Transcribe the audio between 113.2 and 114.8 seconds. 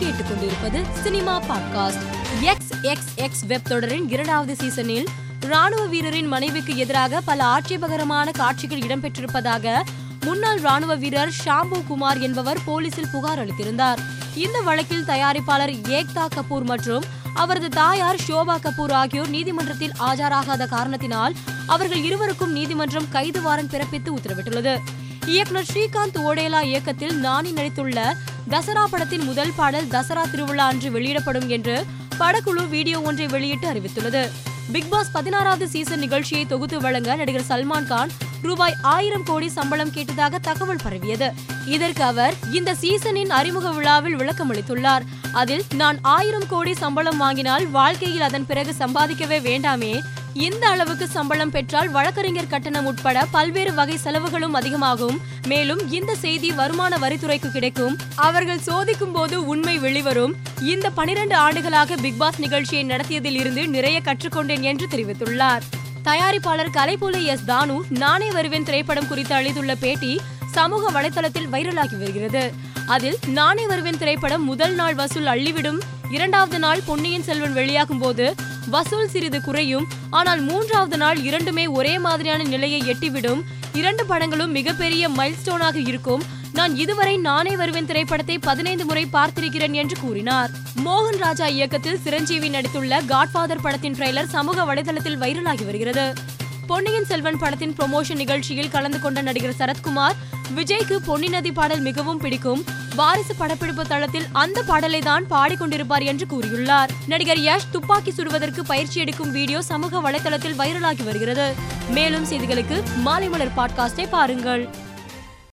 மலர் பாட்காஸ்டை பாருங்கள்.